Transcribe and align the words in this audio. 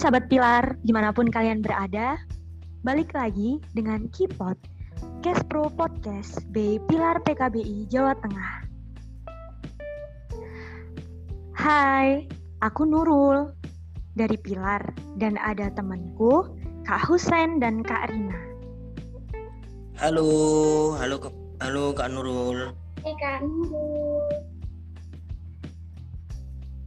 sahabat 0.00 0.32
Pilar, 0.32 0.80
di 0.80 0.96
mana 0.96 1.12
pun 1.12 1.28
kalian 1.28 1.60
berada, 1.60 2.16
balik 2.88 3.12
lagi 3.12 3.60
dengan 3.76 4.08
Kipot, 4.16 4.56
Cast 5.20 5.44
Pro 5.52 5.68
Podcast 5.68 6.40
B 6.56 6.80
Pilar 6.88 7.20
PKBI 7.20 7.84
Jawa 7.92 8.16
Tengah. 8.24 8.64
Hai, 11.52 12.24
aku 12.64 12.88
Nurul 12.88 13.52
dari 14.16 14.40
Pilar 14.40 14.80
dan 15.20 15.36
ada 15.36 15.68
temanku 15.68 16.48
Kak 16.88 17.04
Husen 17.04 17.60
dan 17.60 17.84
Kak 17.84 18.08
Rina. 18.08 18.40
Halo, 20.00 20.96
halo, 20.96 21.28
halo 21.60 21.92
Kak 21.92 22.08
Nurul. 22.08 22.72
Hai 23.04 23.12
Kak 23.20 23.44
Nurul. 23.44 24.49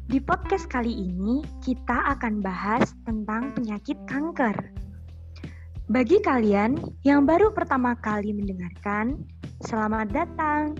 Di 0.03 0.20
podcast 0.20 0.67
kali 0.67 0.91
ini, 0.91 1.39
kita 1.63 2.11
akan 2.11 2.44
bahas 2.44 2.91
tentang 3.07 3.55
penyakit 3.55 3.95
kanker. 4.03 4.52
Bagi 5.88 6.20
kalian 6.20 6.75
yang 7.07 7.23
baru 7.23 7.55
pertama 7.55 7.95
kali 7.95 8.35
mendengarkan, 8.35 9.23
selamat 9.63 10.11
datang. 10.11 10.75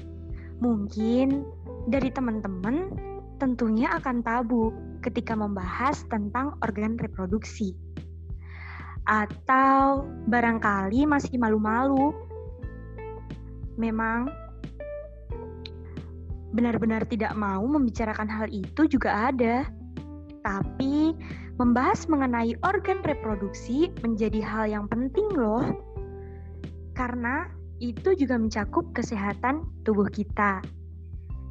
Mungkin 0.59 1.40
dari 1.88 2.12
teman-teman 2.12 2.91
tentunya 3.40 3.95
akan 3.95 4.28
tabu 4.28 4.76
ketika 5.00 5.40
membahas 5.40 6.03
tentang 6.12 6.59
organ 6.59 7.00
reproduksi. 7.00 7.80
Atau 9.08 10.03
barangkali 10.28 11.08
masih 11.08 11.40
malu-malu. 11.40 12.12
Memang 13.80 14.42
benar-benar 16.53 17.03
tidak 17.09 17.34
mau 17.34 17.66
membicarakan 17.66 18.30
hal 18.30 18.48
itu 18.53 18.85
juga 18.85 19.34
ada. 19.34 19.66
Tapi 20.45 21.17
membahas 21.58 22.05
mengenai 22.09 22.58
organ 22.66 23.02
reproduksi 23.05 23.89
menjadi 24.05 24.39
hal 24.41 24.66
yang 24.69 24.86
penting 24.88 25.25
loh. 25.33 25.66
Karena 26.94 27.50
itu 27.81 28.13
juga 28.13 28.38
mencakup 28.38 28.94
kesehatan 28.94 29.66
tubuh 29.83 30.08
kita. 30.08 30.61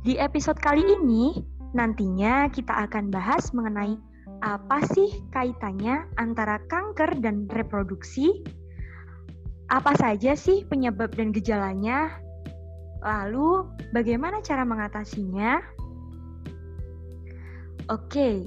Di 0.03 0.19
episode 0.19 0.59
kali 0.59 0.83
ini, 0.83 1.43
nantinya 1.75 2.51
kita 2.51 2.87
akan 2.89 3.11
bahas 3.11 3.51
mengenai 3.55 3.99
apa 4.43 4.83
sih 4.91 5.23
kaitannya 5.31 6.03
antara 6.19 6.59
kanker 6.67 7.23
dan 7.23 7.47
reproduksi? 7.51 8.43
Apa 9.71 9.95
saja 9.95 10.35
sih 10.35 10.67
penyebab 10.67 11.15
dan 11.15 11.31
gejalanya? 11.31 12.11
Lalu, 13.03 13.67
bagaimana 13.91 14.39
cara 14.47 14.63
mengatasinya? 14.63 15.59
Oke, 17.91 18.47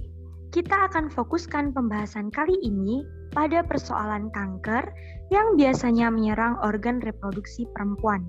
kita 0.56 0.88
akan 0.88 1.12
fokuskan 1.12 1.76
pembahasan 1.76 2.32
kali 2.32 2.56
ini 2.64 3.04
pada 3.36 3.68
persoalan 3.68 4.32
kanker 4.32 4.88
yang 5.28 5.60
biasanya 5.60 6.08
menyerang 6.08 6.56
organ 6.64 7.04
reproduksi 7.04 7.68
perempuan. 7.76 8.24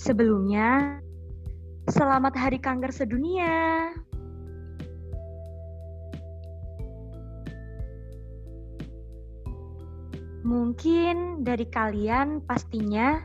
Sebelumnya, 0.00 1.04
selamat 1.92 2.32
Hari 2.32 2.56
Kanker 2.56 2.88
Sedunia. 2.88 3.92
Mungkin 10.48 11.44
dari 11.44 11.68
kalian 11.68 12.40
pastinya 12.48 13.20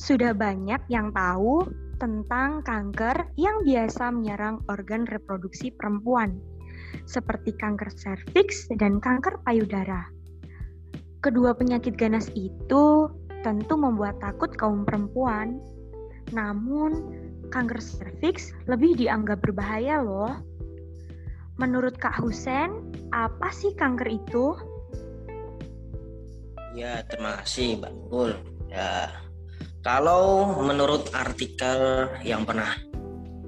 sudah 0.00 0.32
banyak 0.32 0.80
yang 0.88 1.12
tahu 1.12 1.68
tentang 2.00 2.64
kanker 2.64 3.28
yang 3.36 3.60
biasa 3.60 4.08
menyerang 4.08 4.64
organ 4.72 5.04
reproduksi 5.04 5.68
perempuan, 5.68 6.40
seperti 7.04 7.52
kanker 7.52 7.92
serviks 7.92 8.64
dan 8.80 8.96
kanker 9.04 9.36
payudara. 9.44 10.08
Kedua 11.20 11.52
penyakit 11.52 12.00
ganas 12.00 12.32
itu 12.32 13.12
tentu 13.44 13.76
membuat 13.76 14.16
takut 14.24 14.48
kaum 14.56 14.88
perempuan. 14.88 15.60
Namun, 16.32 17.12
kanker 17.52 17.84
serviks 17.84 18.56
lebih 18.64 18.96
dianggap 18.96 19.44
berbahaya 19.44 20.00
loh. 20.00 20.32
Menurut 21.60 22.00
Kak 22.00 22.16
Husen, 22.24 22.72
apa 23.12 23.52
sih 23.52 23.76
kanker 23.76 24.08
itu? 24.08 24.56
Ya, 26.72 27.04
terima 27.04 27.44
kasih 27.44 27.84
Mbak 27.84 27.92
Nurul. 27.92 28.32
Ya, 28.72 29.12
kalau 29.80 30.60
menurut 30.60 31.08
artikel 31.16 32.08
yang 32.20 32.44
pernah 32.44 32.76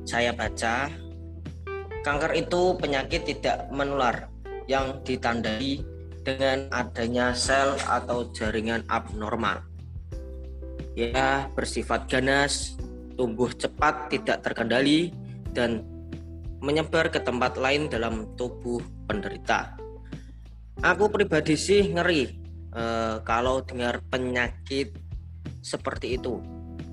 saya 0.08 0.32
baca, 0.32 0.88
kanker 2.00 2.32
itu 2.32 2.72
penyakit 2.80 3.28
tidak 3.28 3.68
menular 3.68 4.32
yang 4.64 5.04
ditandai 5.04 5.84
dengan 6.24 6.72
adanya 6.72 7.36
sel 7.36 7.76
atau 7.84 8.32
jaringan 8.32 8.80
abnormal. 8.88 9.60
Ya, 10.96 11.52
bersifat 11.52 12.08
ganas, 12.08 12.80
tumbuh 13.16 13.52
cepat, 13.52 14.08
tidak 14.08 14.40
terkendali, 14.40 15.12
dan 15.52 15.84
menyebar 16.64 17.12
ke 17.12 17.20
tempat 17.20 17.60
lain 17.60 17.92
dalam 17.92 18.24
tubuh 18.40 18.80
penderita. 19.04 19.76
Aku 20.80 21.12
pribadi 21.12 21.60
sih 21.60 21.92
ngeri 21.92 22.22
eh, 22.72 23.16
kalau 23.24 23.60
dengar 23.60 24.00
penyakit 24.08 24.96
seperti 25.62 26.18
itu. 26.18 26.42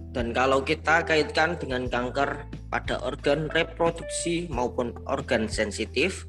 Dan 0.10 0.34
kalau 0.34 0.66
kita 0.66 1.06
kaitkan 1.06 1.58
dengan 1.62 1.86
kanker 1.86 2.50
pada 2.74 2.98
organ 3.06 3.46
reproduksi 3.54 4.50
maupun 4.50 4.94
organ 5.06 5.46
sensitif, 5.46 6.26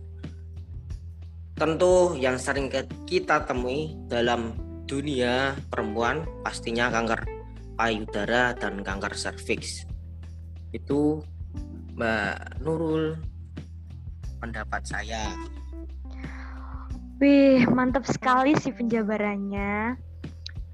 tentu 1.56 2.16
yang 2.16 2.36
sering 2.36 2.68
kita 3.08 3.44
temui 3.48 3.96
dalam 4.08 4.52
dunia 4.84 5.56
perempuan 5.72 6.28
pastinya 6.44 6.92
kanker 6.92 7.24
payudara 7.80 8.52
dan 8.52 8.84
kanker 8.84 9.16
serviks. 9.16 9.88
Itu 10.76 11.24
Mbak 11.96 12.60
Nurul 12.60 13.16
pendapat 14.44 14.84
saya. 14.84 15.24
Wih, 17.20 17.64
mantap 17.68 18.08
sekali 18.08 18.56
sih 18.56 18.72
penjabarannya. 18.72 19.96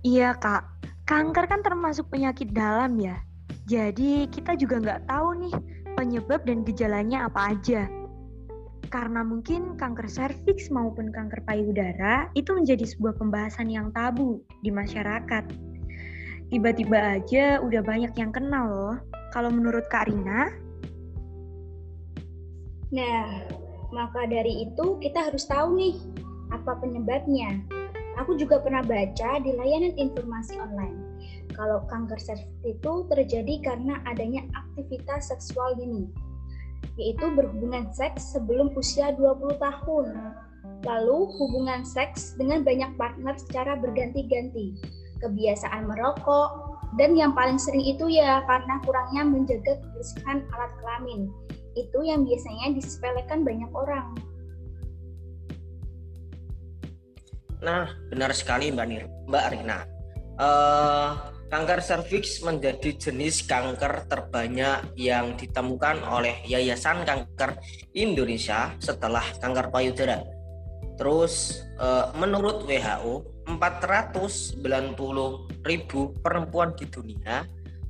Iya, 0.07 0.39
Kak 0.39 0.76
kanker 1.07 1.47
kan 1.47 1.63
termasuk 1.63 2.11
penyakit 2.11 2.51
dalam 2.51 2.99
ya. 2.99 3.23
Jadi 3.71 4.27
kita 4.31 4.59
juga 4.59 4.83
nggak 4.83 5.03
tahu 5.07 5.29
nih 5.47 5.55
penyebab 5.95 6.43
dan 6.47 6.67
gejalanya 6.67 7.31
apa 7.31 7.55
aja. 7.55 7.87
Karena 8.91 9.27
mungkin 9.27 9.75
kanker 9.75 10.07
serviks 10.07 10.71
maupun 10.71 11.11
kanker 11.11 11.43
payudara 11.47 12.31
itu 12.39 12.55
menjadi 12.55 12.87
sebuah 12.87 13.19
pembahasan 13.19 13.71
yang 13.71 13.91
tabu 13.91 14.43
di 14.63 14.71
masyarakat. 14.71 15.47
Tiba-tiba 16.47 17.19
aja 17.19 17.59
udah 17.59 17.83
banyak 17.83 18.15
yang 18.15 18.31
kenal 18.31 18.67
loh. 18.71 18.97
Kalau 19.35 19.51
menurut 19.51 19.83
Kak 19.91 20.07
Rina? 20.07 20.55
Nah, 22.95 23.43
maka 23.91 24.31
dari 24.31 24.71
itu 24.71 24.95
kita 25.03 25.27
harus 25.27 25.43
tahu 25.51 25.75
nih 25.75 25.99
apa 26.55 26.79
penyebabnya. 26.79 27.67
Aku 28.17 28.33
juga 28.41 28.65
pernah 28.65 28.81
baca 28.81 29.41
di 29.45 29.53
layanan 29.53 29.93
informasi 30.01 30.57
online. 30.57 30.97
Kalau 31.53 31.85
kanker 31.89 32.17
serviks 32.17 32.65
itu 32.65 32.93
terjadi 33.13 33.55
karena 33.61 34.01
adanya 34.09 34.45
aktivitas 34.57 35.29
seksual 35.33 35.77
dini, 35.77 36.09
yaitu 36.97 37.29
berhubungan 37.33 37.93
seks 37.93 38.33
sebelum 38.33 38.73
usia 38.77 39.13
20 39.17 39.57
tahun. 39.61 40.07
Lalu 40.85 41.19
hubungan 41.41 41.85
seks 41.85 42.37
dengan 42.41 42.65
banyak 42.65 42.97
partner 42.97 43.37
secara 43.37 43.77
berganti-ganti, 43.77 44.77
kebiasaan 45.21 45.89
merokok, 45.89 46.77
dan 46.97 47.13
yang 47.17 47.37
paling 47.37 47.61
sering 47.61 47.85
itu 47.85 48.09
ya 48.09 48.41
karena 48.49 48.81
kurangnya 48.85 49.23
menjaga 49.29 49.77
kebersihan 49.81 50.41
alat 50.57 50.73
kelamin. 50.81 51.29
Itu 51.77 52.01
yang 52.01 52.25
biasanya 52.25 52.73
disepelekan 52.73 53.45
banyak 53.45 53.69
orang. 53.77 54.17
Nah, 57.63 57.89
benar 58.13 58.33
sekali 58.37 58.73
Mbak 58.73 58.87
Nir, 58.89 59.05
Mbak 59.29 59.47
Rina. 59.53 59.79
Uh, 60.37 61.17
kanker 61.49 61.81
serviks 61.81 62.45
menjadi 62.45 62.93
jenis 62.99 63.49
kanker 63.49 64.05
terbanyak 64.11 64.85
yang 64.99 65.33
ditemukan 65.39 66.05
oleh 66.05 66.45
Yayasan 66.45 67.09
Kanker 67.09 67.57
Indonesia 67.97 68.77
setelah 68.77 69.25
kanker 69.41 69.73
payudara. 69.73 70.21
Terus, 70.97 71.65
uh, 71.81 72.13
menurut 72.17 72.69
WHO, 72.69 73.25
490 73.47 75.65
ribu 75.65 76.13
perempuan 76.21 76.75
di 76.75 76.85
dunia 76.91 77.47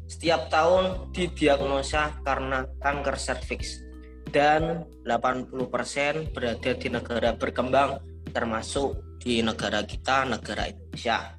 setiap 0.06 0.52
tahun 0.52 1.10
didiagnosa 1.10 2.22
karena 2.22 2.62
kanker 2.78 3.18
serviks 3.18 3.82
dan 4.30 4.86
80% 5.02 6.30
berada 6.30 6.70
di 6.78 6.88
negara 6.92 7.34
berkembang 7.34 7.98
termasuk 8.30 9.05
di 9.26 9.42
negara 9.42 9.82
kita, 9.82 10.22
negara 10.22 10.70
Indonesia. 10.70 11.34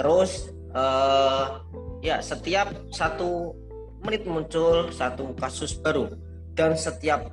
Terus 0.00 0.48
uh, 0.72 1.60
ya 2.00 2.24
setiap 2.24 2.72
satu 2.88 3.52
menit 4.00 4.24
muncul 4.24 4.88
satu 4.88 5.36
kasus 5.36 5.76
baru 5.76 6.08
dan 6.56 6.72
setiap 6.72 7.28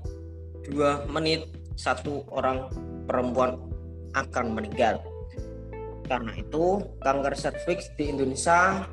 dua 0.67 1.07
menit 1.07 1.47
satu 1.79 2.27
orang 2.35 2.67
perempuan 3.07 3.55
akan 4.11 4.59
meninggal. 4.59 4.99
Karena 6.11 6.35
itu, 6.35 6.83
kanker 6.99 7.31
serviks 7.39 7.87
di 7.95 8.11
Indonesia 8.11 8.83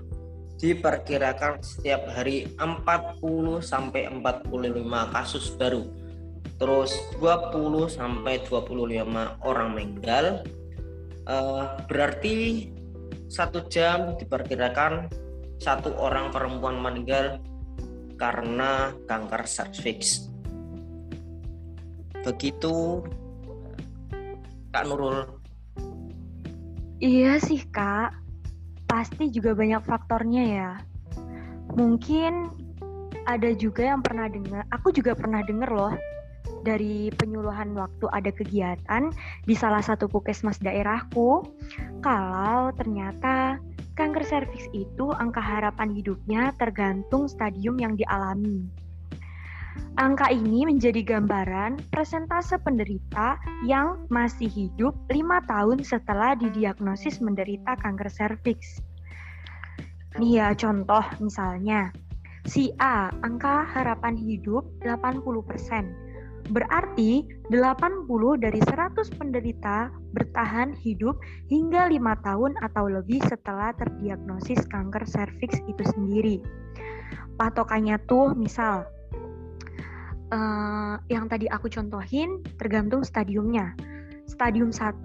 diperkirakan 0.59 1.59
setiap 1.63 2.07
hari 2.15 2.47
40 2.59 3.19
sampai 3.59 4.07
45 4.07 5.15
kasus 5.15 5.51
baru. 5.59 5.83
Terus 6.59 6.95
20 7.19 7.91
sampai 7.91 8.43
25 8.47 9.39
orang 9.43 9.69
meninggal. 9.75 10.47
Uh, 11.29 11.77
berarti 11.85 12.69
satu 13.29 13.69
jam 13.69 14.17
diperkirakan 14.17 15.13
satu 15.61 15.93
orang 16.01 16.33
perempuan 16.33 16.81
meninggal 16.81 17.37
karena 18.17 18.97
kanker 19.05 19.45
serviks. 19.45 20.33
Begitu 22.25 23.05
Kak 24.73 24.85
Nurul. 24.89 25.39
Iya 26.99 27.39
sih 27.39 27.63
kak, 27.71 28.11
pasti 28.91 29.31
juga 29.31 29.55
banyak 29.55 29.85
faktornya 29.87 30.43
ya. 30.43 30.71
Mungkin 31.79 32.51
ada 33.23 33.55
juga 33.55 33.95
yang 33.95 34.03
pernah 34.03 34.27
dengar, 34.27 34.67
aku 34.75 34.91
juga 34.91 35.15
pernah 35.15 35.45
dengar 35.47 35.71
loh 35.71 35.95
dari 36.69 37.09
penyuluhan 37.17 37.73
waktu 37.73 38.05
ada 38.13 38.29
kegiatan 38.29 39.09
di 39.49 39.57
salah 39.57 39.81
satu 39.81 40.05
puskesmas 40.05 40.61
daerahku, 40.61 41.49
kalau 42.05 42.69
ternyata 42.77 43.57
kanker 43.97 44.21
serviks 44.29 44.69
itu 44.77 45.09
angka 45.17 45.41
harapan 45.41 45.97
hidupnya 45.97 46.53
tergantung 46.61 47.25
stadium 47.25 47.81
yang 47.81 47.97
dialami. 47.97 48.69
Angka 49.99 50.31
ini 50.31 50.63
menjadi 50.63 51.03
gambaran 51.03 51.83
presentase 51.91 52.55
penderita 52.63 53.35
yang 53.67 54.07
masih 54.13 54.47
hidup 54.47 54.95
lima 55.11 55.43
tahun 55.51 55.83
setelah 55.83 56.39
didiagnosis 56.39 57.19
menderita 57.19 57.75
kanker 57.83 58.07
serviks. 58.07 58.79
Nih 60.23 60.39
ya 60.39 60.55
contoh 60.55 61.03
misalnya, 61.19 61.91
si 62.47 62.71
A 62.79 63.11
angka 63.27 63.67
harapan 63.67 64.15
hidup 64.15 64.67
80%. 64.87 66.08
Berarti 66.49 67.29
80 67.53 68.09
dari 68.41 68.61
100 68.65 69.21
penderita 69.21 69.93
bertahan 70.17 70.73
hidup 70.81 71.21
hingga 71.53 71.93
lima 71.93 72.17
tahun 72.25 72.57
atau 72.65 72.89
lebih 72.89 73.21
setelah 73.29 73.77
terdiagnosis 73.77 74.65
kanker 74.73 75.05
serviks 75.05 75.61
itu 75.69 75.85
sendiri. 75.93 76.37
Patokannya 77.37 78.01
tuh 78.09 78.33
misal 78.33 78.89
uh, 80.33 80.97
yang 81.13 81.29
tadi 81.29 81.49
aku 81.53 81.69
contohin 81.69 82.41
tergantung 82.57 83.05
stadiumnya. 83.05 83.77
Stadium 84.29 84.69
1 84.69 85.01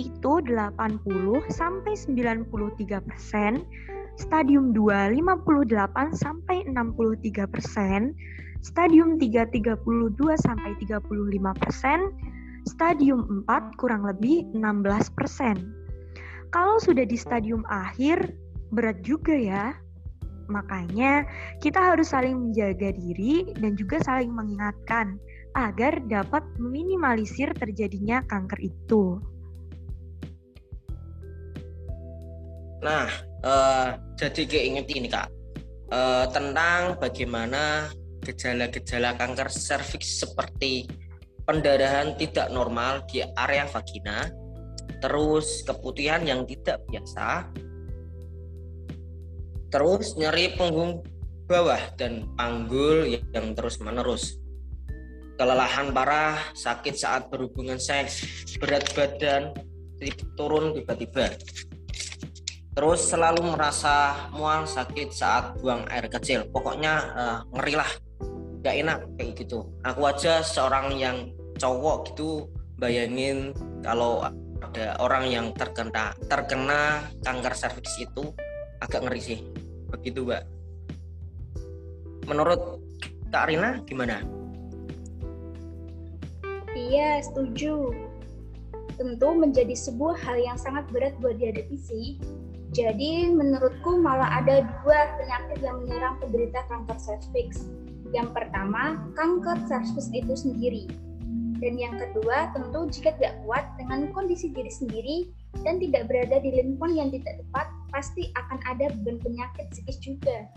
itu 0.00 0.32
80 0.48 1.04
sampai 1.52 1.92
93 1.92 3.04
persen, 3.04 3.64
stadium 4.16 4.72
2 4.72 5.12
58 5.12 6.16
sampai 6.16 6.64
63 6.68 7.52
persen, 7.52 8.16
stadium 8.62 9.18
3 9.18 9.50
32 9.50 10.16
sampai 10.38 10.72
35 10.78 11.62
persen, 11.62 12.14
stadium 12.64 13.44
4 13.44 13.78
kurang 13.78 14.06
lebih 14.06 14.46
16 14.54 15.18
persen. 15.18 15.58
Kalau 16.54 16.78
sudah 16.78 17.02
di 17.02 17.18
stadium 17.18 17.66
akhir, 17.66 18.32
berat 18.70 19.02
juga 19.02 19.34
ya. 19.34 19.74
Makanya, 20.46 21.26
kita 21.58 21.80
harus 21.80 22.12
saling 22.12 22.50
menjaga 22.50 22.92
diri 22.94 23.50
dan 23.58 23.74
juga 23.74 23.98
saling 24.04 24.30
mengingatkan 24.30 25.16
agar 25.52 26.00
dapat 26.08 26.44
meminimalisir 26.56 27.52
terjadinya 27.56 28.24
kanker 28.28 28.60
itu. 28.60 29.20
Nah, 32.82 33.06
uh, 33.46 33.94
jadi 34.18 34.42
keinget 34.42 34.90
ini 34.90 35.06
kak 35.06 35.30
uh, 35.94 36.26
tentang 36.34 36.98
bagaimana 36.98 37.86
gejala-gejala 38.22 39.18
kanker 39.18 39.50
serviks 39.50 40.22
seperti 40.22 40.86
pendarahan 41.42 42.14
tidak 42.14 42.48
normal 42.54 43.02
di 43.10 43.20
area 43.34 43.66
vagina, 43.66 44.30
terus 45.02 45.66
keputihan 45.66 46.22
yang 46.22 46.46
tidak 46.46 46.78
biasa, 46.86 47.50
terus 49.68 50.14
nyeri 50.14 50.54
punggung 50.54 51.02
bawah 51.50 51.82
dan 51.98 52.30
panggul 52.38 53.04
yang 53.10 53.52
terus 53.52 53.82
menerus 53.82 54.38
kelelahan 55.36 55.90
parah 55.90 56.38
sakit 56.54 56.94
saat 56.94 57.26
berhubungan 57.32 57.80
seks 57.80 58.22
berat 58.62 58.86
badan 58.94 59.50
turun 60.38 60.70
tiba-tiba 60.76 61.34
terus 62.72 63.04
selalu 63.04 63.52
merasa 63.52 64.28
mual 64.32 64.64
sakit 64.64 65.12
saat 65.12 65.60
buang 65.60 65.84
air 65.92 66.08
kecil. 66.08 66.48
Pokoknya 66.48 66.94
uh, 67.12 67.38
ngeri 67.52 67.76
lah 68.62 68.70
gak 68.70 68.78
enak 68.78 69.00
kayak 69.18 69.32
gitu. 69.42 69.58
Aku 69.82 70.06
aja 70.06 70.38
seorang 70.46 70.94
yang 70.94 71.34
cowok 71.58 72.14
gitu 72.14 72.46
bayangin 72.78 73.50
kalau 73.82 74.22
ada 74.62 74.94
orang 75.02 75.26
yang 75.26 75.46
terkena 75.50 76.14
terkena 76.30 77.02
kanker 77.26 77.54
serviks 77.58 77.98
itu 77.98 78.30
agak 78.78 79.02
ngeri 79.02 79.18
sih. 79.18 79.38
Begitu 79.90 80.22
mbak. 80.22 80.46
Menurut 82.30 82.78
Kak 83.34 83.50
Arina 83.50 83.82
gimana? 83.82 84.22
Iya 86.78 87.18
setuju. 87.26 87.90
Tentu 88.94 89.28
menjadi 89.34 89.74
sebuah 89.74 90.22
hal 90.22 90.38
yang 90.38 90.54
sangat 90.54 90.86
berat 90.94 91.18
buat 91.18 91.34
dihadapi 91.34 91.74
sih. 91.74 92.14
Jadi 92.72 93.28
menurutku 93.28 93.98
malah 93.98 94.38
ada 94.38 94.64
dua 94.64 95.18
penyakit 95.18 95.58
yang 95.60 95.82
menyerang 95.84 96.16
penderita 96.22 96.62
kanker 96.70 96.96
serviks. 97.02 97.66
Yang 98.12 98.28
pertama, 98.36 99.00
kanker 99.16 99.56
serviks 99.64 100.12
itu 100.12 100.36
sendiri. 100.36 100.84
Dan 101.62 101.78
yang 101.78 101.94
kedua, 101.96 102.52
tentu 102.52 102.90
jika 102.90 103.14
tidak 103.16 103.38
kuat 103.46 103.64
dengan 103.78 104.10
kondisi 104.12 104.50
diri 104.50 104.68
sendiri 104.68 105.16
dan 105.62 105.78
tidak 105.78 106.10
berada 106.10 106.42
di 106.42 106.50
lingkungan 106.52 106.92
yang 106.98 107.10
tidak 107.14 107.40
tepat, 107.40 107.66
pasti 107.94 108.34
akan 108.34 108.58
ada 108.68 108.92
beban 109.00 109.16
penyakit 109.22 109.70
psikis 109.70 109.98
juga. 110.02 110.50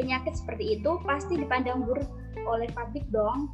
Penyakit 0.00 0.34
seperti 0.38 0.80
itu 0.80 0.90
pasti 1.04 1.36
dipandang 1.36 1.84
buruk 1.84 2.08
oleh 2.48 2.70
publik 2.72 3.04
dong. 3.12 3.52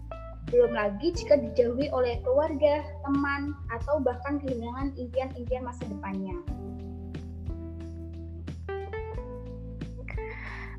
Belum 0.53 0.77
lagi 0.77 1.11
jika 1.11 1.41
dijauhi 1.41 1.91
oleh 1.91 2.21
keluarga, 2.23 2.85
teman, 3.03 3.57
atau 3.75 3.99
bahkan 3.99 4.39
kehilangan 4.39 4.95
impian-impian 4.95 5.65
masa 5.67 5.83
depannya. 5.91 6.37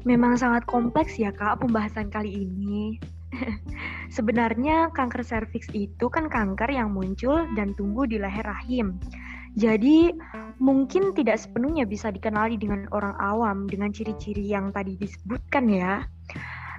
Memang 0.05 0.37
sangat 0.37 0.69
kompleks 0.69 1.17
ya 1.17 1.33
kak 1.33 1.65
pembahasan 1.65 2.13
kali 2.13 2.45
ini. 2.45 3.01
Sebenarnya 4.15 4.93
kanker 4.93 5.25
serviks 5.25 5.67
itu 5.73 6.07
kan 6.07 6.29
kanker 6.29 6.69
yang 6.69 6.93
muncul 6.93 7.49
dan 7.57 7.73
tumbuh 7.73 8.05
di 8.05 8.21
leher 8.21 8.45
rahim. 8.45 9.01
Jadi 9.55 10.11
mungkin 10.59 11.15
tidak 11.15 11.39
sepenuhnya 11.39 11.87
bisa 11.87 12.11
dikenali 12.11 12.59
dengan 12.59 12.85
orang 12.91 13.15
awam 13.17 13.65
dengan 13.65 13.89
ciri-ciri 13.89 14.45
yang 14.45 14.69
tadi 14.75 14.99
disebutkan 14.99 15.71
ya. 15.71 16.03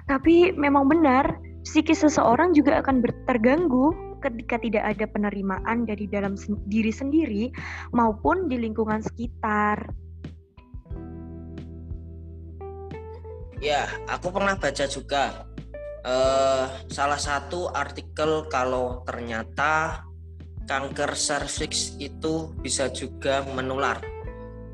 Tapi 0.07 0.55
memang 0.55 0.87
benar, 0.87 1.35
psikis 1.67 2.05
seseorang 2.05 2.55
juga 2.55 2.79
akan 2.79 3.03
terganggu 3.27 3.91
ketika 4.23 4.57
tidak 4.61 4.83
ada 4.95 5.05
penerimaan 5.09 5.83
dari 5.83 6.07
dalam 6.09 6.39
diri 6.69 6.93
sendiri 6.93 7.43
maupun 7.91 8.47
di 8.47 8.61
lingkungan 8.61 9.03
sekitar. 9.03 10.06
Ya, 13.57 13.89
aku 14.05 14.29
pernah 14.29 14.53
baca 14.53 14.85
juga 14.85 15.49
uh, 16.05 16.65
salah 16.93 17.17
satu 17.17 17.73
artikel 17.73 18.45
kalau 18.53 19.01
ternyata 19.01 20.05
kanker 20.69 21.17
serviks 21.17 21.97
itu 21.97 22.53
bisa 22.61 22.91
juga 22.93 23.41
menular. 23.55 23.97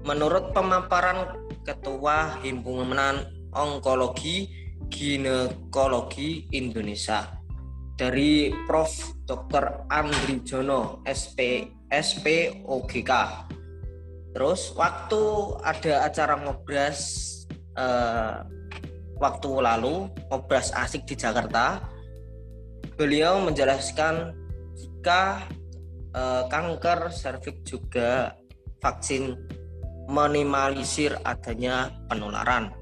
Menurut 0.04 0.52
pemaparan 0.52 1.48
Ketua 1.64 2.44
Himpunan 2.44 3.24
Onkologi 3.56 4.52
Ginekologi 4.92 6.52
Indonesia 6.52 7.40
dari 7.96 8.52
Prof. 8.68 9.14
Dr. 9.24 9.88
Andri 9.88 10.44
Jono, 10.44 11.00
SP, 11.08 11.72
SPOGK. 11.88 13.12
Terus 14.36 14.76
waktu 14.76 15.24
ada 15.64 16.12
acara 16.12 16.36
ngobras 16.44 17.00
eh, 17.80 18.36
waktu 19.18 19.50
lalu, 19.50 20.10
ngobras 20.30 20.74
asik 20.74 21.06
di 21.10 21.16
Jakarta, 21.18 21.82
beliau 22.96 23.42
menjelaskan 23.42 24.34
jika 24.78 25.46
uh, 26.14 26.46
kanker 26.50 27.14
serviks 27.14 27.66
juga 27.66 28.38
vaksin 28.82 29.38
minimalisir 30.10 31.16
adanya 31.24 31.92
penularan. 32.12 32.74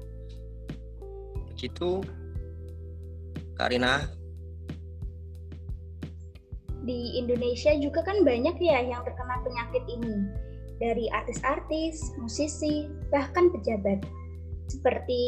Begitu, 1.54 2.02
Karina. 3.54 4.22
di 6.82 7.18
Indonesia 7.18 7.72
juga 7.78 8.02
kan 8.02 8.26
banyak 8.26 8.58
ya 8.58 8.82
yang 8.82 9.02
terkena 9.06 9.38
penyakit 9.46 9.84
ini. 9.86 10.16
Dari 10.82 11.06
artis-artis, 11.14 12.02
musisi, 12.18 12.90
bahkan 13.14 13.54
pejabat. 13.54 14.02
Seperti 14.72 15.20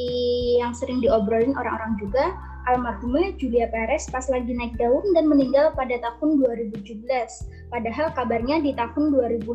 yang 0.57 0.73
sering 0.73 1.05
diobrolin 1.05 1.53
orang-orang 1.53 2.01
juga, 2.01 2.33
almarhumnya 2.65 3.37
Julia 3.37 3.69
Perez 3.69 4.09
pas 4.09 4.25
lagi 4.33 4.57
naik 4.57 4.81
daun 4.81 5.05
dan 5.13 5.29
meninggal 5.29 5.77
pada 5.77 6.01
tahun 6.01 6.41
2017. 6.73 7.05
Padahal 7.69 8.09
kabarnya 8.17 8.65
di 8.65 8.73
tahun 8.73 9.13
2015 9.13 9.53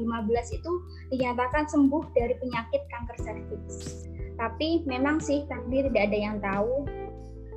itu 0.54 0.72
dinyatakan 1.10 1.66
sembuh 1.66 2.04
dari 2.14 2.38
penyakit 2.38 2.86
kanker 2.94 3.18
serviks. 3.18 4.06
Tapi 4.38 4.86
memang 4.86 5.18
sih 5.18 5.50
takdir 5.50 5.90
tidak 5.90 6.14
ada 6.14 6.18
yang 6.18 6.38
tahu. 6.38 6.86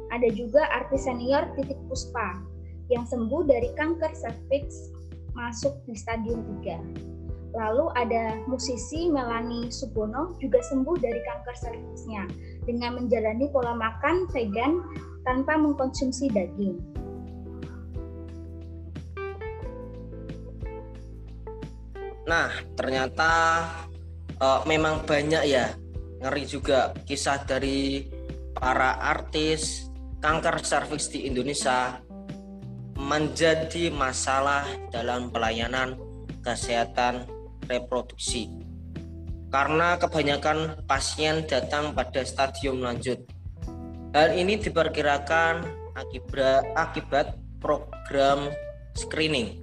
Ada 0.08 0.28
juga 0.32 0.64
artis 0.72 1.04
senior 1.04 1.52
Titik 1.56 1.78
Puspa 1.88 2.40
yang 2.88 3.04
sembuh 3.04 3.44
dari 3.44 3.72
kanker 3.76 4.12
serviks 4.16 4.88
masuk 5.36 5.72
di 5.84 5.96
stadium 5.96 6.40
3. 6.64 7.11
Lalu 7.52 7.92
ada 8.00 8.40
musisi 8.48 9.12
Melanie 9.12 9.68
Subono 9.68 10.32
juga 10.40 10.56
sembuh 10.64 10.96
dari 10.96 11.20
kanker 11.20 11.56
serviksnya 11.56 12.24
dengan 12.64 12.96
menjalani 12.96 13.52
pola 13.52 13.76
makan 13.76 14.24
vegan 14.32 14.80
tanpa 15.28 15.60
mengkonsumsi 15.60 16.32
daging. 16.32 16.80
Nah, 22.24 22.48
ternyata 22.72 23.30
uh, 24.40 24.64
memang 24.64 25.04
banyak 25.04 25.44
ya 25.44 25.76
ngeri 26.22 26.44
juga 26.48 26.96
kisah 27.04 27.44
dari 27.44 28.08
para 28.56 28.96
artis 28.96 29.90
kanker 30.22 30.62
serviks 30.62 31.10
di 31.10 31.26
Indonesia 31.26 31.98
menjadi 32.94 33.90
masalah 33.90 34.62
dalam 34.94 35.34
pelayanan 35.34 35.98
kesehatan 36.46 37.26
reproduksi 37.66 38.50
karena 39.52 40.00
kebanyakan 40.00 40.80
pasien 40.88 41.44
datang 41.44 41.92
pada 41.92 42.24
stadium 42.24 42.80
lanjut. 42.80 43.20
Hal 44.16 44.32
ini 44.32 44.56
diperkirakan 44.56 45.60
akibat, 45.92 46.72
akibat 46.72 47.36
program 47.60 48.48
screening 48.96 49.60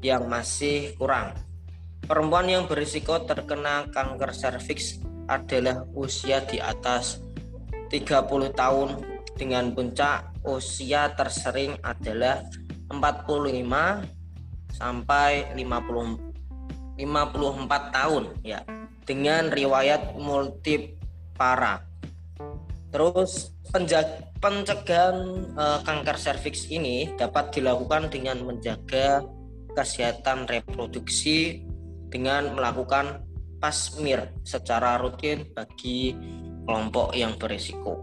yang 0.00 0.30
masih 0.30 0.94
kurang. 0.94 1.34
Perempuan 2.06 2.46
yang 2.46 2.70
berisiko 2.70 3.18
terkena 3.26 3.90
kanker 3.90 4.30
serviks 4.30 5.02
adalah 5.26 5.82
usia 5.98 6.38
di 6.46 6.62
atas 6.62 7.18
30 7.90 8.54
tahun 8.54 9.02
dengan 9.34 9.74
puncak 9.74 10.38
usia 10.46 11.10
tersering 11.18 11.74
adalah 11.82 12.46
45 12.94 14.06
sampai 14.70 15.50
50 15.58 16.25
54 16.96 17.96
tahun 17.96 18.24
ya 18.40 18.60
dengan 19.04 19.52
riwayat 19.52 20.16
multip 20.18 20.96
parah. 21.36 21.84
Terus 22.90 23.52
pencegahan 24.40 25.16
uh, 25.54 25.78
kanker 25.84 26.16
serviks 26.16 26.66
ini 26.72 27.12
dapat 27.20 27.52
dilakukan 27.52 28.08
dengan 28.08 28.40
menjaga 28.42 29.20
kesehatan 29.76 30.48
reproduksi 30.48 31.60
dengan 32.08 32.56
melakukan 32.56 33.20
pasmir 33.60 34.32
secara 34.46 34.96
rutin 34.96 35.44
bagi 35.52 36.16
kelompok 36.64 37.12
yang 37.12 37.36
berisiko. 37.36 38.00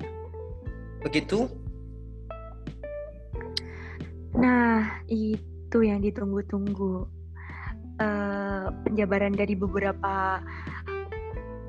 Begitu? 1.01 1.49
Nah, 4.37 5.03
itu 5.09 5.77
yang 5.81 6.01
ditunggu-tunggu. 6.01 7.05
Uh, 8.01 8.32
penjabaran 8.93 9.33
dari 9.33 9.57
beberapa 9.57 10.37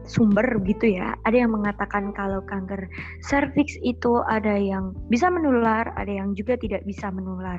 sumber 0.04 0.44
gitu 0.68 1.00
ya. 1.00 1.16
Ada 1.24 1.48
yang 1.48 1.56
mengatakan 1.56 2.12
kalau 2.12 2.44
kanker 2.44 2.84
serviks 3.24 3.72
itu 3.80 4.20
ada 4.28 4.52
yang 4.52 4.92
bisa 5.08 5.32
menular, 5.32 5.88
ada 5.96 6.12
yang 6.12 6.36
juga 6.36 6.60
tidak 6.60 6.84
bisa 6.84 7.08
menular. 7.08 7.56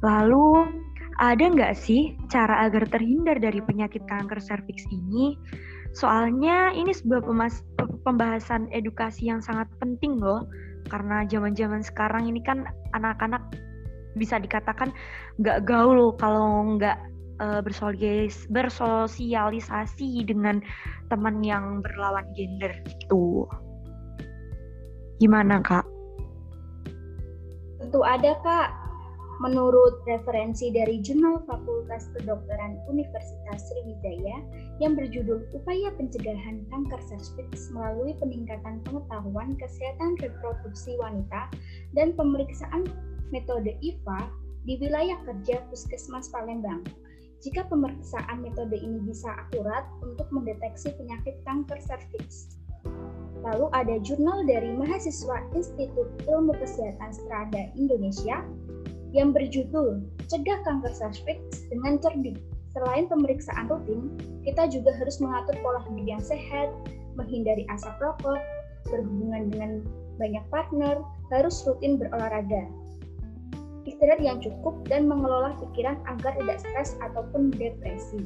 Lalu 0.00 0.72
ada 1.20 1.44
nggak 1.44 1.76
sih 1.76 2.16
cara 2.32 2.64
agar 2.64 2.88
terhindar 2.88 3.36
dari 3.36 3.60
penyakit 3.60 4.00
kanker 4.08 4.40
serviks 4.40 4.88
ini? 4.88 5.36
Soalnya 5.92 6.72
ini 6.72 6.96
sebuah 6.96 7.28
pembahasan 8.08 8.72
edukasi 8.72 9.28
yang 9.28 9.44
sangat 9.44 9.68
penting 9.76 10.16
loh, 10.16 10.48
karena 10.88 11.28
zaman-zaman 11.28 11.84
sekarang 11.84 12.24
ini 12.24 12.40
kan 12.40 12.64
anak-anak 12.96 13.44
bisa 14.16 14.40
dikatakan 14.40 14.88
nggak 15.36 15.68
gaul 15.68 16.16
kalau 16.16 16.76
nggak 16.76 16.96
uh, 17.42 17.58
bersosialisasi 18.54 20.22
dengan 20.22 20.62
teman 21.10 21.42
yang 21.42 21.82
berlawan 21.82 22.24
gender 22.38 22.70
itu. 22.86 23.50
Gimana 25.18 25.58
kak? 25.58 25.82
Tentu 27.82 28.06
ada 28.06 28.38
kak 28.46 28.82
Menurut 29.42 30.06
referensi 30.06 30.70
dari 30.70 31.02
Jurnal 31.02 31.42
Fakultas 31.50 32.06
Kedokteran 32.14 32.78
Universitas 32.86 33.58
Sriwijaya 33.66 34.38
yang 34.78 34.94
berjudul 34.94 35.50
Upaya 35.50 35.90
Pencegahan 35.98 36.62
Kanker 36.70 37.02
Serviks 37.10 37.66
melalui 37.74 38.14
peningkatan 38.22 38.78
pengetahuan 38.86 39.58
kesehatan 39.58 40.14
reproduksi 40.22 40.94
wanita 40.94 41.50
dan 41.90 42.14
pemeriksaan 42.14 42.86
metode 43.34 43.74
IVA 43.82 44.30
di 44.62 44.78
wilayah 44.78 45.18
kerja 45.26 45.58
Puskesmas 45.74 46.30
Palembang. 46.30 46.86
Jika 47.42 47.66
pemeriksaan 47.66 48.38
metode 48.38 48.78
ini 48.78 49.02
bisa 49.02 49.26
akurat 49.34 49.82
untuk 49.98 50.30
mendeteksi 50.30 50.94
penyakit 50.94 51.42
kanker 51.42 51.82
serviks. 51.82 52.54
Lalu 53.42 53.66
ada 53.74 53.98
jurnal 53.98 54.46
dari 54.46 54.70
mahasiswa 54.78 55.42
Institut 55.50 56.06
Ilmu 56.30 56.54
Kesehatan 56.54 57.10
Strada 57.10 57.74
Indonesia 57.74 58.46
yang 59.10 59.34
berjudul 59.34 60.06
Cegah 60.30 60.62
Kanker 60.62 60.94
Serviks 60.94 61.66
dengan 61.66 61.98
Cerdik. 61.98 62.38
Selain 62.70 63.10
pemeriksaan 63.10 63.66
rutin, 63.66 64.14
kita 64.46 64.70
juga 64.70 64.94
harus 64.94 65.18
mengatur 65.18 65.58
pola 65.66 65.82
hidup 65.90 66.06
yang 66.06 66.22
sehat, 66.22 66.70
menghindari 67.18 67.66
asap 67.74 67.98
rokok, 67.98 68.38
berhubungan 68.86 69.50
dengan 69.50 69.70
banyak 70.16 70.46
partner, 70.48 71.02
harus 71.34 71.58
rutin 71.66 71.98
berolahraga. 71.98 72.70
Istirahat 73.82 74.22
yang 74.22 74.38
cukup 74.38 74.86
dan 74.86 75.10
mengelola 75.10 75.54
pikiran 75.58 75.98
agar 76.06 76.38
tidak 76.38 76.58
stres 76.62 76.94
ataupun 77.02 77.50
depresi. 77.54 78.22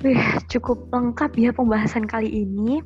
Wih, 0.00 0.24
cukup 0.48 0.88
lengkap 0.88 1.36
ya 1.36 1.50
pembahasan 1.52 2.08
kali 2.08 2.30
ini 2.30 2.80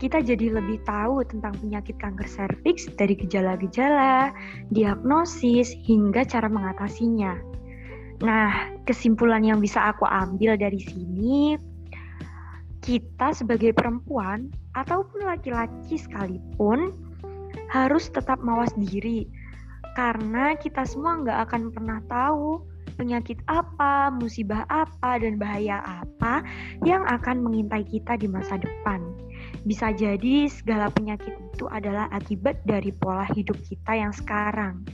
kita 0.00 0.24
jadi 0.24 0.56
lebih 0.56 0.80
tahu 0.88 1.20
tentang 1.28 1.52
penyakit 1.60 1.92
kanker 2.00 2.24
serviks 2.24 2.88
dari 2.96 3.12
gejala-gejala, 3.12 4.32
diagnosis, 4.72 5.76
hingga 5.84 6.24
cara 6.24 6.48
mengatasinya. 6.48 7.36
Nah, 8.24 8.80
kesimpulan 8.88 9.44
yang 9.44 9.60
bisa 9.60 9.92
aku 9.92 10.08
ambil 10.08 10.56
dari 10.56 10.80
sini, 10.80 11.60
kita 12.80 13.36
sebagai 13.36 13.76
perempuan 13.76 14.48
ataupun 14.72 15.20
laki-laki 15.28 16.00
sekalipun 16.00 16.96
harus 17.70 18.10
tetap 18.10 18.42
mawas 18.42 18.70
diri 18.76 19.30
karena 19.98 20.54
kita 20.54 20.86
semua 20.86 21.18
nggak 21.18 21.38
akan 21.50 21.62
pernah 21.74 21.98
tahu 22.06 22.62
penyakit 22.94 23.40
apa, 23.48 24.12
musibah 24.12 24.68
apa, 24.68 25.16
dan 25.18 25.40
bahaya 25.40 25.80
apa 25.82 26.44
yang 26.84 27.00
akan 27.08 27.40
mengintai 27.40 27.82
kita 27.86 28.14
di 28.20 28.28
masa 28.28 28.60
depan. 28.60 29.00
Bisa 29.64 29.90
jadi 29.96 30.46
segala 30.52 30.92
penyakit 30.92 31.32
itu 31.32 31.64
adalah 31.72 32.12
akibat 32.12 32.60
dari 32.68 32.92
pola 32.92 33.24
hidup 33.32 33.56
kita 33.66 33.96
yang 33.96 34.12
sekarang. 34.12 34.84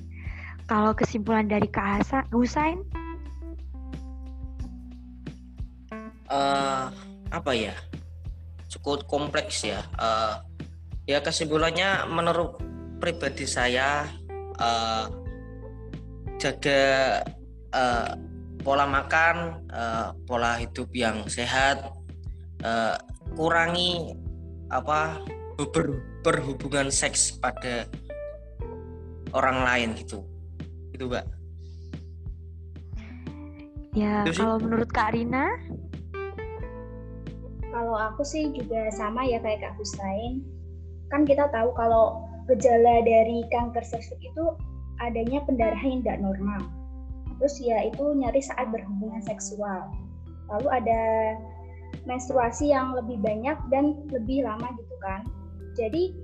Kalau 0.66 0.94
kesimpulan 0.94 1.46
dari 1.46 1.66
Kak 1.70 2.02
Hasan, 2.02 2.24
Husain? 2.34 2.82
Uh, 6.26 6.90
apa 7.30 7.52
ya? 7.54 7.74
Cukup 8.66 9.06
kompleks 9.06 9.62
ya. 9.62 9.86
Uh, 9.94 10.42
ya 11.06 11.22
kesimpulannya 11.22 12.10
menurut 12.10 12.58
pribadi 12.98 13.46
saya 13.46 14.10
uh, 14.58 15.06
jaga 16.36 17.22
uh, 17.70 18.18
pola 18.66 18.84
makan, 18.90 19.62
uh, 19.70 20.10
pola 20.26 20.58
hidup 20.58 20.90
yang 20.90 21.22
sehat, 21.30 21.94
uh, 22.66 22.98
kurangi 23.38 24.18
apa 24.74 25.22
ber, 25.70 26.02
berhubungan 26.26 26.90
seks 26.90 27.38
pada 27.38 27.86
orang 29.30 29.62
lain 29.62 29.88
gitu. 29.94 30.26
Gitu 30.90 31.06
mbak. 31.06 31.24
Ya 33.94 34.26
itu 34.26 34.42
kalau 34.42 34.58
menurut 34.60 34.90
kak 34.90 35.14
Rina? 35.14 35.46
Kalau 37.70 37.96
aku 37.96 38.24
sih 38.26 38.50
juga 38.52 38.90
sama 38.92 39.24
ya 39.24 39.38
kayak 39.40 39.62
kak 39.62 39.74
Husain 39.78 40.55
kan 41.10 41.22
kita 41.22 41.46
tahu 41.54 41.70
kalau 41.78 42.26
gejala 42.46 43.02
dari 43.02 43.42
kanker 43.50 43.82
seks 43.82 44.10
itu 44.22 44.44
adanya 45.02 45.42
pendarahan 45.44 46.00
yang 46.00 46.02
tidak 46.02 46.20
normal. 46.22 46.60
Terus 47.36 47.54
ya 47.60 47.78
itu 47.84 48.04
nyari 48.16 48.40
saat 48.40 48.72
berhubungan 48.72 49.20
seksual. 49.26 49.92
Lalu 50.48 50.68
ada 50.72 51.02
menstruasi 52.06 52.70
yang 52.72 52.94
lebih 52.94 53.18
banyak 53.20 53.58
dan 53.68 53.98
lebih 54.08 54.46
lama 54.46 54.72
gitu 54.78 54.96
kan. 55.02 55.26
Jadi 55.76 56.16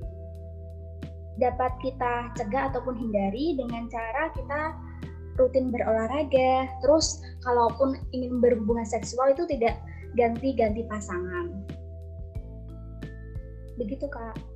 dapat 1.36 1.72
kita 1.82 2.32
cegah 2.38 2.72
ataupun 2.72 2.96
hindari 2.96 3.58
dengan 3.58 3.90
cara 3.92 4.32
kita 4.32 4.60
rutin 5.36 5.68
berolahraga. 5.68 6.70
Terus 6.80 7.20
kalaupun 7.44 7.98
ingin 8.16 8.40
berhubungan 8.40 8.86
seksual 8.86 9.36
itu 9.36 9.44
tidak 9.48 9.76
ganti-ganti 10.16 10.84
pasangan. 10.88 11.52
Begitu 13.76 14.06
Kak. 14.08 14.51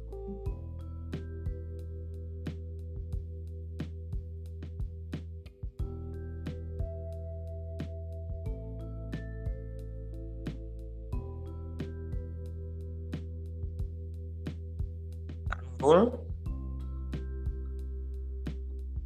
Nurul. 15.87 16.11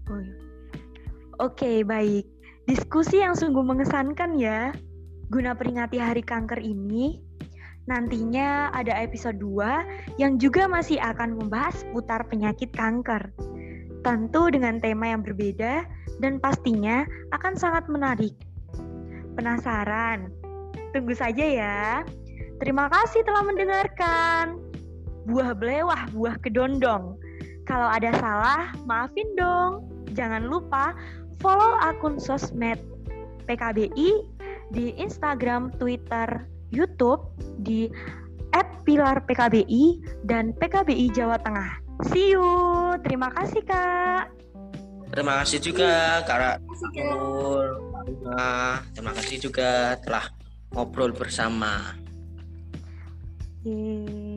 Oh, 0.08 0.16
iya. 0.16 0.37
Oke, 1.44 1.84
baik. 1.84 2.25
Diskusi 2.64 3.20
yang 3.20 3.37
sungguh 3.37 3.60
mengesankan 3.60 4.40
ya. 4.40 4.72
Guna 5.28 5.52
peringati 5.52 6.00
Hari 6.00 6.25
Kanker 6.25 6.56
ini, 6.56 7.20
nantinya 7.84 8.72
ada 8.72 8.96
episode 8.96 9.37
2 9.38 10.16
yang 10.16 10.40
juga 10.40 10.64
masih 10.64 10.96
akan 11.04 11.37
membahas 11.37 11.84
putar 11.92 12.25
penyakit 12.32 12.72
kanker. 12.72 13.28
Tentu 14.00 14.49
dengan 14.49 14.80
tema 14.80 15.12
yang 15.12 15.20
berbeda 15.20 15.84
dan 16.25 16.40
pastinya 16.40 17.04
akan 17.37 17.60
sangat 17.60 17.84
menarik. 17.92 18.32
Penasaran? 19.37 20.32
Tunggu 20.96 21.12
saja 21.12 21.44
ya. 21.44 21.80
Terima 22.56 22.88
kasih 22.88 23.20
telah 23.28 23.44
mendengarkan 23.44 24.69
buah 25.28 25.52
belewah, 25.56 26.08
buah 26.14 26.36
kedondong. 26.40 27.16
Kalau 27.68 27.88
ada 27.88 28.10
salah, 28.18 28.72
maafin 28.88 29.26
dong. 29.36 29.86
Jangan 30.16 30.48
lupa 30.48 30.96
follow 31.38 31.78
akun 31.78 32.18
sosmed 32.18 32.78
PKBI 33.46 34.10
di 34.70 34.94
Instagram, 34.98 35.70
Twitter, 35.78 36.46
YouTube 36.70 37.30
di 37.62 37.90
@pilarpkbi 38.86 40.02
dan 40.26 40.50
PKBI 40.58 41.14
Jawa 41.14 41.38
Tengah. 41.38 41.78
See 42.10 42.34
you. 42.34 42.46
Terima 43.06 43.30
kasih, 43.30 43.62
Kak. 43.66 44.32
Terima 45.10 45.42
kasih 45.42 45.58
juga 45.58 46.22
Kak. 46.22 46.62
Terima 48.94 49.12
kasih 49.14 49.36
juga 49.42 49.98
telah 50.02 50.26
ngobrol 50.74 51.10
bersama. 51.14 51.98
Yeay. 53.66 54.29